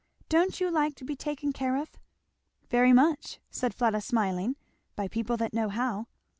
[0.29, 1.91] Don't you like to be taken care of?"
[2.71, 4.55] "Very much," said Fleda smiling,
[4.95, 6.07] "by people that know how."